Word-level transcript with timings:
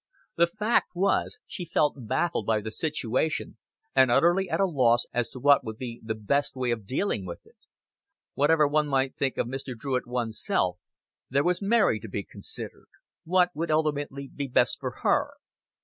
The 0.35 0.47
fact 0.47 0.95
was, 0.95 1.37
she 1.45 1.63
felt 1.63 1.93
baffled 2.07 2.47
by 2.47 2.59
the 2.61 2.71
situation 2.71 3.57
and 3.95 4.09
utterly 4.09 4.49
at 4.49 4.59
a 4.59 4.65
loss 4.65 5.05
as 5.13 5.29
to 5.29 5.39
what 5.39 5.63
would 5.63 5.77
be 5.77 6.01
the 6.03 6.15
best 6.15 6.55
way 6.55 6.71
of 6.71 6.87
dealing 6.87 7.23
with 7.23 7.45
it. 7.45 7.57
Whatever 8.33 8.67
one 8.67 8.87
might 8.87 9.15
think 9.15 9.37
of 9.37 9.45
Mr. 9.45 9.75
Druitt 9.77 10.07
one's 10.07 10.41
self, 10.43 10.79
there 11.29 11.43
was 11.43 11.61
Mary 11.61 11.99
to 11.99 12.09
be 12.09 12.23
considered. 12.23 12.87
What 13.25 13.51
would 13.53 13.69
ultimately 13.69 14.27
be 14.27 14.47
best 14.47 14.79
for 14.79 15.01
her? 15.03 15.35